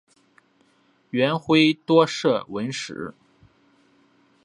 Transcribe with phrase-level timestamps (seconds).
[1.11, 3.13] 元晖多涉文史。